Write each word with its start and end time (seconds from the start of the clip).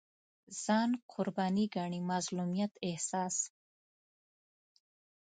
ځان 0.63 0.89
قرباني 1.11 1.65
ګڼي 1.75 2.01
مظلومیت 2.11 2.71
احساس 2.87 3.35